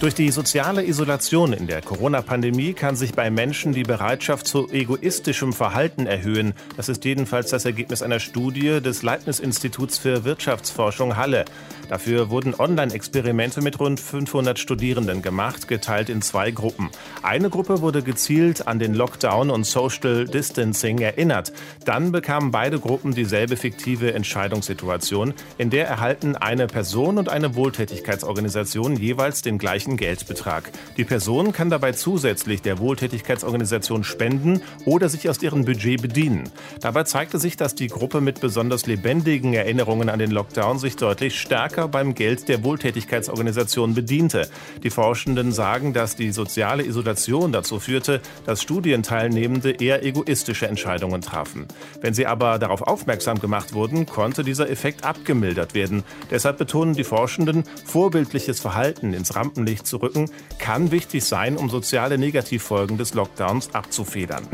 Durch 0.00 0.14
die 0.14 0.30
soziale 0.30 0.84
Isolation 0.84 1.52
in 1.52 1.66
der 1.66 1.80
Corona-Pandemie 1.80 2.74
kann 2.74 2.96
sich 2.96 3.14
bei 3.14 3.30
Menschen 3.30 3.72
die 3.72 3.84
Bereitschaft 3.84 4.46
zu 4.46 4.68
egoistischem 4.70 5.52
Verhalten 5.52 6.06
erhöhen. 6.06 6.52
Das 6.76 6.88
ist 6.88 7.04
jedenfalls 7.04 7.50
das 7.50 7.64
Ergebnis 7.64 8.02
einer 8.02 8.20
Studie 8.20 8.80
des 8.82 9.02
Leibniz-Instituts 9.02 9.98
für 9.98 10.24
Wirtschaftsforschung 10.24 11.16
Halle. 11.16 11.44
Dafür 11.88 12.30
wurden 12.30 12.54
Online-Experimente 12.54 13.60
mit 13.60 13.78
rund 13.78 14.00
500 14.00 14.58
Studierenden 14.58 15.22
gemacht, 15.22 15.68
geteilt 15.68 16.08
in 16.08 16.22
zwei 16.22 16.50
Gruppen. 16.50 16.90
Eine 17.22 17.50
Gruppe 17.50 17.80
wurde 17.80 18.02
gezielt 18.02 18.66
an 18.66 18.78
den 18.78 18.94
Lockdown 18.94 19.50
und 19.50 19.64
Social 19.64 20.26
Distancing 20.26 20.98
erinnert. 20.98 21.52
Dann 21.84 22.10
bekamen 22.10 22.50
beide 22.50 22.78
Gruppen 22.78 23.14
dieselbe 23.14 23.56
fiktive 23.56 24.14
Entscheidungssituation, 24.14 25.34
in 25.58 25.70
der 25.70 25.86
erhalten 25.86 26.36
eine 26.36 26.66
Person 26.66 27.18
und 27.18 27.28
eine 27.28 27.54
Wohltätigkeitsorganisation 27.54 28.96
jeweils 28.96 29.42
den 29.42 29.58
gleichen 29.58 29.73
Geldbetrag. 29.96 30.70
Die 30.96 31.04
Person 31.04 31.52
kann 31.52 31.70
dabei 31.70 31.92
zusätzlich 31.92 32.62
der 32.62 32.78
Wohltätigkeitsorganisation 32.78 34.04
spenden 34.04 34.62
oder 34.84 35.08
sich 35.08 35.28
aus 35.28 35.38
deren 35.38 35.64
Budget 35.64 36.00
bedienen. 36.00 36.50
Dabei 36.80 37.02
zeigte 37.02 37.38
sich, 37.38 37.56
dass 37.56 37.74
die 37.74 37.88
Gruppe 37.88 38.20
mit 38.20 38.40
besonders 38.40 38.86
lebendigen 38.86 39.54
Erinnerungen 39.54 40.08
an 40.08 40.18
den 40.18 40.30
Lockdown 40.30 40.78
sich 40.78 40.96
deutlich 40.96 41.40
stärker 41.40 41.64
stärker 41.74 41.88
beim 41.88 42.14
Geld 42.14 42.48
der 42.48 42.62
Wohltätigkeitsorganisation 42.62 43.94
bediente. 43.94 44.48
Die 44.82 44.90
Forschenden 44.90 45.50
sagen, 45.50 45.92
dass 45.92 46.14
die 46.14 46.30
soziale 46.30 46.84
Isolation 46.84 47.52
dazu 47.52 47.80
führte, 47.80 48.20
dass 48.46 48.62
Studienteilnehmende 48.62 49.70
eher 49.72 50.04
egoistische 50.04 50.68
Entscheidungen 50.68 51.20
trafen. 51.20 51.66
Wenn 52.00 52.14
sie 52.14 52.26
aber 52.26 52.58
darauf 52.58 52.82
aufmerksam 52.82 53.40
gemacht 53.40 53.72
wurden, 53.72 54.06
konnte 54.06 54.44
dieser 54.44 54.70
Effekt 54.70 55.04
abgemildert 55.04 55.74
werden. 55.74 56.04
Deshalb 56.30 56.58
betonen 56.58 56.94
die 56.94 57.04
Forschenden, 57.04 57.64
vorbildliches 57.86 58.60
Verhalten 58.60 59.14
ins 59.14 59.34
Rampenlicht 59.34 59.63
zu 59.84 59.96
rücken, 59.96 60.30
kann 60.58 60.90
wichtig 60.90 61.24
sein, 61.24 61.56
um 61.56 61.70
soziale 61.70 62.18
Negativfolgen 62.18 62.98
des 62.98 63.14
Lockdowns 63.14 63.74
abzufedern. 63.74 64.46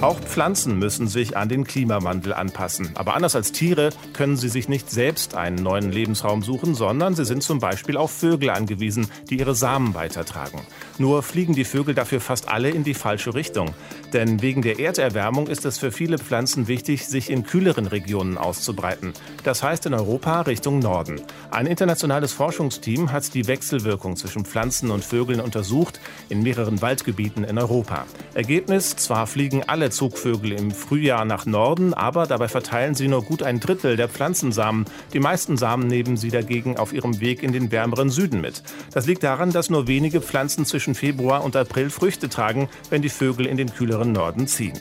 Auch 0.00 0.20
Pflanzen 0.20 0.78
müssen 0.78 1.08
sich 1.08 1.36
an 1.36 1.48
den 1.48 1.64
Klimawandel 1.64 2.32
anpassen. 2.32 2.90
Aber 2.94 3.16
anders 3.16 3.34
als 3.34 3.50
Tiere 3.50 3.90
können 4.12 4.36
sie 4.36 4.48
sich 4.48 4.68
nicht 4.68 4.90
selbst 4.90 5.34
einen 5.34 5.56
neuen 5.56 5.90
Lebensraum 5.90 6.42
suchen, 6.42 6.76
sondern 6.76 7.16
sie 7.16 7.24
sind 7.24 7.42
zum 7.42 7.58
Beispiel 7.58 7.96
auf 7.96 8.12
Vögel 8.12 8.50
angewiesen, 8.50 9.08
die 9.28 9.38
ihre 9.38 9.56
Samen 9.56 9.94
weitertragen. 9.94 10.60
Nur 10.98 11.22
fliegen 11.22 11.54
die 11.54 11.64
Vögel 11.64 11.94
dafür 11.94 12.20
fast 12.20 12.48
alle 12.48 12.70
in 12.70 12.82
die 12.82 12.94
falsche 12.94 13.34
Richtung. 13.34 13.70
Denn 14.12 14.42
wegen 14.42 14.62
der 14.62 14.80
Erderwärmung 14.80 15.46
ist 15.46 15.64
es 15.64 15.78
für 15.78 15.92
viele 15.92 16.18
Pflanzen 16.18 16.66
wichtig, 16.66 17.06
sich 17.06 17.30
in 17.30 17.44
kühleren 17.44 17.86
Regionen 17.86 18.36
auszubreiten. 18.36 19.12
Das 19.44 19.62
heißt 19.62 19.86
in 19.86 19.94
Europa 19.94 20.42
Richtung 20.42 20.80
Norden. 20.80 21.20
Ein 21.50 21.66
internationales 21.66 22.32
Forschungsteam 22.32 23.12
hat 23.12 23.34
die 23.34 23.46
Wechselwirkung 23.46 24.16
zwischen 24.16 24.44
Pflanzen 24.44 24.90
und 24.90 25.04
Vögeln 25.04 25.40
untersucht 25.40 26.00
in 26.28 26.42
mehreren 26.42 26.82
Waldgebieten 26.82 27.44
in 27.44 27.58
Europa. 27.58 28.06
Ergebnis, 28.34 28.96
zwar 28.96 29.26
fliegen 29.26 29.62
alle 29.66 29.90
Zugvögel 29.90 30.52
im 30.52 30.70
Frühjahr 30.70 31.24
nach 31.24 31.46
Norden, 31.46 31.94
aber 31.94 32.26
dabei 32.26 32.48
verteilen 32.48 32.94
sie 32.94 33.08
nur 33.08 33.22
gut 33.22 33.42
ein 33.42 33.60
Drittel 33.60 33.96
der 33.96 34.08
Pflanzensamen. 34.08 34.84
Die 35.12 35.20
meisten 35.20 35.56
Samen 35.56 35.86
nehmen 35.86 36.16
sie 36.16 36.30
dagegen 36.30 36.76
auf 36.76 36.92
ihrem 36.92 37.20
Weg 37.20 37.42
in 37.42 37.52
den 37.52 37.70
wärmeren 37.70 38.10
Süden 38.10 38.40
mit. 38.40 38.62
Das 38.92 39.06
liegt 39.06 39.22
daran, 39.22 39.52
dass 39.52 39.70
nur 39.70 39.86
wenige 39.86 40.20
Pflanzen 40.20 40.64
zwischen 40.64 40.87
Februar 40.94 41.44
und 41.44 41.56
April 41.56 41.90
Früchte 41.90 42.28
tragen, 42.28 42.68
wenn 42.90 43.02
die 43.02 43.08
Vögel 43.08 43.46
in 43.46 43.56
den 43.56 43.72
kühleren 43.72 44.12
Norden 44.12 44.46
ziehen. 44.46 44.78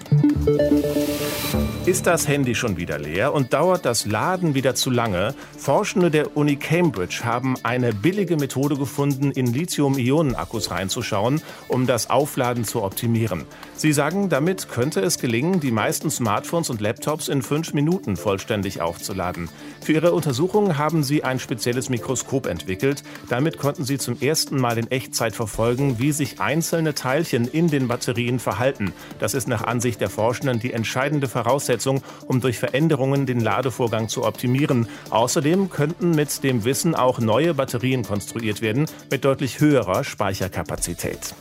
Ist 1.87 2.05
das 2.05 2.27
Handy 2.27 2.53
schon 2.53 2.75
wieder 2.75 2.99
leer 2.99 3.33
und 3.33 3.53
dauert 3.53 3.85
das 3.85 4.05
Laden 4.05 4.55
wieder 4.55 4.75
zu 4.75 4.91
lange? 4.91 5.33
Forschende 5.57 6.11
der 6.11 6.35
Uni 6.35 6.57
Cambridge 6.57 7.21
haben 7.23 7.55
eine 7.63 7.93
billige 7.93 8.35
Methode 8.35 8.75
gefunden, 8.75 9.31
in 9.31 9.53
Lithium-Ionen-Akkus 9.53 10.69
reinzuschauen, 10.69 11.41
um 11.69 11.87
das 11.87 12.09
Aufladen 12.09 12.65
zu 12.65 12.83
optimieren. 12.83 13.45
Sie 13.73 13.93
sagen, 13.93 14.27
damit 14.27 14.67
könnte 14.67 14.99
es 14.99 15.17
gelingen, 15.17 15.61
die 15.61 15.71
meisten 15.71 16.11
Smartphones 16.11 16.69
und 16.69 16.81
Laptops 16.81 17.29
in 17.29 17.41
fünf 17.41 17.73
Minuten 17.73 18.17
vollständig 18.17 18.81
aufzuladen. 18.81 19.47
Für 19.79 19.93
ihre 19.93 20.11
Untersuchungen 20.11 20.77
haben 20.77 21.03
sie 21.03 21.23
ein 21.23 21.39
spezielles 21.39 21.89
Mikroskop 21.89 22.47
entwickelt. 22.47 23.01
Damit 23.29 23.59
konnten 23.59 23.85
sie 23.85 23.97
zum 23.97 24.19
ersten 24.19 24.59
Mal 24.59 24.77
in 24.77 24.91
Echtzeit 24.91 25.35
verfolgen, 25.35 25.99
wie 25.99 26.11
sich 26.11 26.41
einzelne 26.41 26.95
Teilchen 26.95 27.47
in 27.47 27.69
den 27.69 27.87
Batterien 27.87 28.39
verhalten. 28.39 28.91
Das 29.19 29.33
ist 29.33 29.47
nach 29.47 29.63
Ansicht 29.63 30.01
der 30.01 30.09
Forschenden 30.09 30.59
die 30.59 30.73
entscheidende 30.73 31.29
Voraussetzung, 31.29 31.76
Voraussetzung, 31.77 32.01
um 32.27 32.41
durch 32.41 32.57
Veränderungen 32.57 33.25
den 33.25 33.39
Ladevorgang 33.39 34.09
zu 34.09 34.23
optimieren. 34.23 34.87
Außerdem 35.09 35.69
könnten 35.69 36.11
mit 36.11 36.43
dem 36.43 36.65
Wissen 36.65 36.95
auch 36.95 37.19
neue 37.19 37.53
Batterien 37.53 38.03
konstruiert 38.03 38.61
werden 38.61 38.85
mit 39.09 39.23
deutlich 39.23 39.59
höherer 39.59 40.03
Speicherkapazität. 40.03 41.35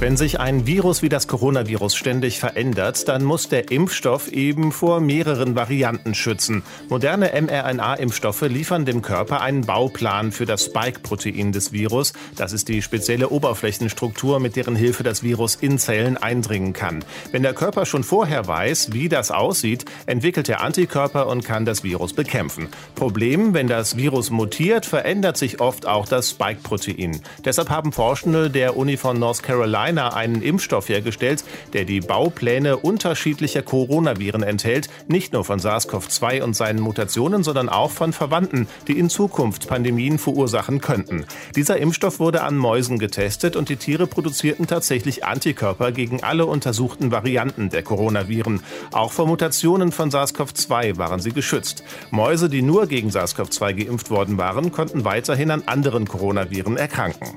Wenn 0.00 0.16
sich 0.16 0.38
ein 0.38 0.64
Virus 0.64 1.02
wie 1.02 1.08
das 1.08 1.26
Coronavirus 1.26 1.96
ständig 1.96 2.38
verändert, 2.38 3.08
dann 3.08 3.24
muss 3.24 3.48
der 3.48 3.72
Impfstoff 3.72 4.30
eben 4.30 4.70
vor 4.70 5.00
mehreren 5.00 5.56
Varianten 5.56 6.14
schützen. 6.14 6.62
Moderne 6.88 7.32
mRNA-Impfstoffe 7.34 8.42
liefern 8.42 8.84
dem 8.84 9.02
Körper 9.02 9.40
einen 9.40 9.62
Bauplan 9.62 10.30
für 10.30 10.46
das 10.46 10.66
Spike-Protein 10.66 11.50
des 11.50 11.72
Virus. 11.72 12.12
Das 12.36 12.52
ist 12.52 12.68
die 12.68 12.80
spezielle 12.80 13.30
Oberflächenstruktur, 13.30 14.38
mit 14.38 14.54
deren 14.54 14.76
Hilfe 14.76 15.02
das 15.02 15.24
Virus 15.24 15.56
in 15.56 15.78
Zellen 15.78 16.16
eindringen 16.16 16.74
kann. 16.74 17.04
Wenn 17.32 17.42
der 17.42 17.52
Körper 17.52 17.84
schon 17.84 18.04
vorher 18.04 18.46
weiß, 18.46 18.92
wie 18.92 19.08
das 19.08 19.32
aussieht, 19.32 19.84
entwickelt 20.06 20.48
er 20.48 20.60
Antikörper 20.60 21.26
und 21.26 21.44
kann 21.44 21.64
das 21.64 21.82
Virus 21.82 22.12
bekämpfen. 22.12 22.68
Problem, 22.94 23.52
wenn 23.52 23.66
das 23.66 23.96
Virus 23.96 24.30
mutiert, 24.30 24.86
verändert 24.86 25.36
sich 25.36 25.60
oft 25.60 25.86
auch 25.86 26.06
das 26.06 26.30
Spike-Protein. 26.30 27.20
Deshalb 27.44 27.68
haben 27.68 27.90
Forschende 27.90 28.48
der 28.48 28.76
Uni 28.76 28.96
von 28.96 29.18
North 29.18 29.42
Carolina 29.42 29.87
China 29.88 30.12
einen 30.12 30.42
Impfstoff 30.42 30.90
hergestellt, 30.90 31.44
der 31.72 31.86
die 31.86 32.00
Baupläne 32.00 32.76
unterschiedlicher 32.76 33.62
Coronaviren 33.62 34.42
enthält, 34.42 34.88
nicht 35.06 35.32
nur 35.32 35.46
von 35.46 35.60
SARS-CoV-2 35.60 36.42
und 36.42 36.54
seinen 36.54 36.80
Mutationen, 36.80 37.42
sondern 37.42 37.70
auch 37.70 37.90
von 37.90 38.12
Verwandten, 38.12 38.68
die 38.86 38.98
in 38.98 39.08
Zukunft 39.08 39.66
Pandemien 39.66 40.18
verursachen 40.18 40.82
könnten. 40.82 41.24
Dieser 41.56 41.78
Impfstoff 41.78 42.20
wurde 42.20 42.42
an 42.42 42.58
Mäusen 42.58 42.98
getestet 42.98 43.56
und 43.56 43.70
die 43.70 43.76
Tiere 43.76 44.06
produzierten 44.06 44.66
tatsächlich 44.66 45.24
Antikörper 45.24 45.90
gegen 45.90 46.22
alle 46.22 46.44
untersuchten 46.44 47.10
Varianten 47.10 47.70
der 47.70 47.82
Coronaviren. 47.82 48.60
Auch 48.92 49.12
vor 49.12 49.26
Mutationen 49.26 49.90
von 49.90 50.10
SARS-CoV-2 50.10 50.98
waren 50.98 51.20
sie 51.20 51.32
geschützt. 51.32 51.82
Mäuse, 52.10 52.50
die 52.50 52.60
nur 52.60 52.88
gegen 52.88 53.08
SARS-CoV-2 53.08 53.72
geimpft 53.72 54.10
worden 54.10 54.36
waren, 54.36 54.70
konnten 54.70 55.06
weiterhin 55.06 55.50
an 55.50 55.62
anderen 55.64 56.06
Coronaviren 56.06 56.76
erkranken. 56.76 57.28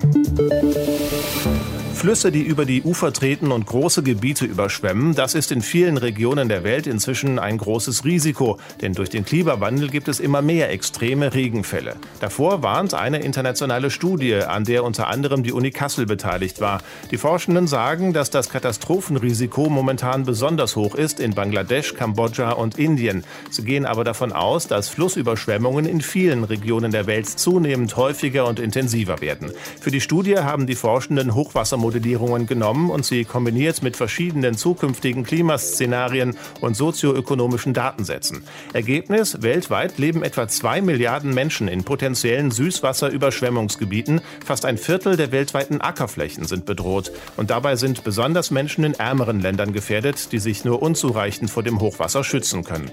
Flüsse, 2.01 2.31
die 2.31 2.41
über 2.41 2.65
die 2.65 2.81
Ufer 2.81 3.13
treten 3.13 3.51
und 3.51 3.67
große 3.67 4.01
Gebiete 4.01 4.45
überschwemmen, 4.45 5.13
das 5.13 5.35
ist 5.35 5.51
in 5.51 5.61
vielen 5.61 5.97
Regionen 5.97 6.49
der 6.49 6.63
Welt 6.63 6.87
inzwischen 6.87 7.37
ein 7.37 7.59
großes 7.59 8.05
Risiko, 8.05 8.57
denn 8.81 8.93
durch 8.93 9.11
den 9.11 9.23
Klimawandel 9.23 9.87
gibt 9.87 10.07
es 10.07 10.19
immer 10.19 10.41
mehr 10.41 10.71
extreme 10.71 11.35
Regenfälle. 11.35 11.97
Davor 12.19 12.63
warnt 12.63 12.95
eine 12.95 13.19
internationale 13.19 13.91
Studie, 13.91 14.33
an 14.33 14.63
der 14.63 14.83
unter 14.83 15.09
anderem 15.09 15.43
die 15.43 15.51
Uni 15.51 15.69
Kassel 15.69 16.07
beteiligt 16.07 16.59
war. 16.59 16.81
Die 17.11 17.17
Forschenden 17.17 17.67
sagen, 17.67 18.13
dass 18.13 18.31
das 18.31 18.49
Katastrophenrisiko 18.49 19.69
momentan 19.69 20.25
besonders 20.25 20.75
hoch 20.75 20.95
ist 20.95 21.19
in 21.19 21.35
Bangladesch, 21.35 21.93
Kambodscha 21.93 22.53
und 22.53 22.79
Indien. 22.79 23.23
Sie 23.51 23.63
gehen 23.63 23.85
aber 23.85 24.03
davon 24.03 24.31
aus, 24.31 24.67
dass 24.67 24.89
Flussüberschwemmungen 24.89 25.85
in 25.85 26.01
vielen 26.01 26.45
Regionen 26.45 26.91
der 26.91 27.05
Welt 27.05 27.29
zunehmend 27.29 27.95
häufiger 27.95 28.47
und 28.47 28.59
intensiver 28.59 29.21
werden. 29.21 29.51
Für 29.79 29.91
die 29.91 30.01
Studie 30.01 30.39
haben 30.39 30.65
die 30.65 30.73
Forschenden 30.73 31.35
Hochwassermodelle 31.35 31.90
Klimanotmodellierungen 31.91 32.47
genommen 32.47 32.89
und 32.89 33.05
sie 33.05 33.25
kombiniert 33.25 33.83
mit 33.83 33.97
verschiedenen 33.97 34.55
zukünftigen 34.55 35.23
Klimaszenarien 35.23 36.37
und 36.61 36.75
sozioökonomischen 36.75 37.73
Datensätzen. 37.73 38.43
Ergebnis, 38.73 39.41
weltweit 39.41 39.97
leben 39.97 40.23
etwa 40.23 40.47
zwei 40.47 40.81
Milliarden 40.81 41.33
Menschen 41.33 41.67
in 41.67 41.83
potenziellen 41.83 42.51
Süßwasserüberschwemmungsgebieten. 42.51 44.21
Fast 44.45 44.65
ein 44.65 44.77
Viertel 44.77 45.17
der 45.17 45.31
weltweiten 45.31 45.81
Ackerflächen 45.81 46.45
sind 46.45 46.65
bedroht. 46.65 47.11
Und 47.37 47.49
dabei 47.49 47.75
sind 47.75 48.03
besonders 48.03 48.51
Menschen 48.51 48.83
in 48.83 48.93
ärmeren 48.93 49.41
Ländern 49.41 49.73
gefährdet, 49.73 50.31
die 50.31 50.39
sich 50.39 50.63
nur 50.65 50.81
unzureichend 50.81 51.49
vor 51.49 51.63
dem 51.63 51.79
Hochwasser 51.79 52.23
schützen 52.23 52.63
können. 52.63 52.91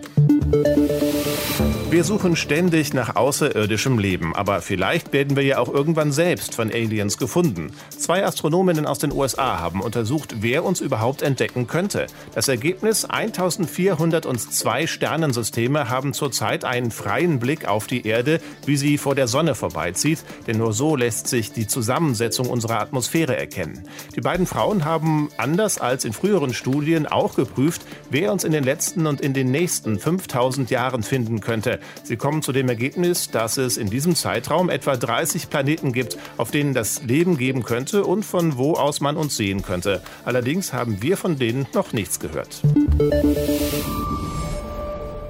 Wir 1.90 2.04
suchen 2.04 2.36
ständig 2.36 2.92
nach 2.92 3.16
außerirdischem 3.16 3.98
Leben, 3.98 4.36
aber 4.36 4.60
vielleicht 4.60 5.14
werden 5.14 5.38
wir 5.38 5.42
ja 5.42 5.56
auch 5.56 5.72
irgendwann 5.72 6.12
selbst 6.12 6.54
von 6.54 6.70
Aliens 6.70 7.16
gefunden. 7.16 7.72
Zwei 7.88 8.26
Astronominnen 8.26 8.84
aus 8.84 8.98
den 8.98 9.10
USA 9.10 9.58
haben 9.58 9.80
untersucht, 9.80 10.36
wer 10.42 10.64
uns 10.64 10.82
überhaupt 10.82 11.22
entdecken 11.22 11.66
könnte. 11.66 12.06
Das 12.34 12.48
Ergebnis 12.48 13.06
1402 13.06 14.86
Sternensysteme 14.86 15.88
haben 15.88 16.12
zurzeit 16.12 16.66
einen 16.66 16.90
freien 16.90 17.38
Blick 17.38 17.66
auf 17.66 17.86
die 17.86 18.06
Erde, 18.06 18.42
wie 18.66 18.76
sie 18.76 18.98
vor 18.98 19.14
der 19.14 19.26
Sonne 19.26 19.54
vorbeizieht, 19.54 20.22
denn 20.46 20.58
nur 20.58 20.74
so 20.74 20.94
lässt 20.94 21.26
sich 21.26 21.52
die 21.52 21.66
Zusammensetzung 21.66 22.50
unserer 22.50 22.80
Atmosphäre 22.80 23.34
erkennen. 23.34 23.88
Die 24.14 24.20
beiden 24.20 24.44
Frauen 24.44 24.84
haben 24.84 25.30
anders 25.38 25.80
als 25.80 26.04
in 26.04 26.12
früheren 26.12 26.52
Studien 26.52 27.06
auch 27.06 27.34
geprüft, 27.34 27.80
wer 28.10 28.30
uns 28.30 28.44
in 28.44 28.52
den 28.52 28.64
letzten 28.64 29.06
und 29.06 29.22
in 29.22 29.32
den 29.32 29.50
nächsten 29.50 29.98
5000 29.98 30.70
Jahren 30.70 31.02
finden 31.02 31.40
könnte. 31.40 31.77
Sie 32.02 32.16
kommen 32.16 32.42
zu 32.42 32.52
dem 32.52 32.68
Ergebnis, 32.68 33.30
dass 33.30 33.56
es 33.56 33.76
in 33.76 33.90
diesem 33.90 34.14
Zeitraum 34.14 34.70
etwa 34.70 34.96
30 34.96 35.50
Planeten 35.50 35.92
gibt, 35.92 36.16
auf 36.36 36.50
denen 36.50 36.74
das 36.74 37.02
Leben 37.02 37.38
geben 37.38 37.62
könnte 37.62 38.04
und 38.04 38.24
von 38.24 38.56
wo 38.56 38.74
aus 38.74 39.00
man 39.00 39.16
uns 39.16 39.36
sehen 39.36 39.62
könnte. 39.62 40.02
Allerdings 40.24 40.72
haben 40.72 41.02
wir 41.02 41.16
von 41.16 41.38
denen 41.38 41.66
noch 41.74 41.92
nichts 41.92 42.20
gehört. 42.20 42.62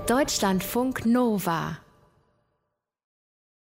Deutschlandfunk 0.06 1.04
Nova 1.04 1.78